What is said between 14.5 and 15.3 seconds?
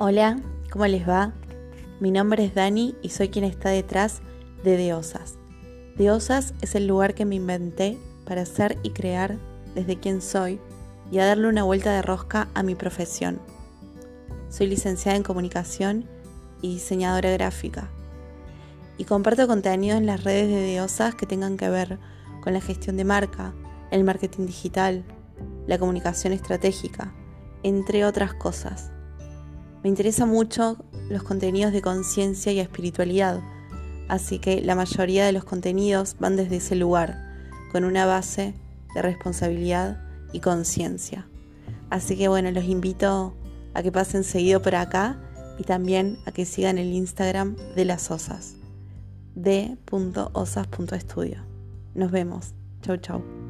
licenciada en